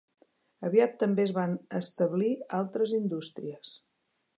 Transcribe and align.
Aviat 0.69 0.95
també 1.03 1.25
es 1.29 1.33
van 1.39 1.53
establir 1.83 2.33
altres 2.65 2.99
indústries. 3.03 3.81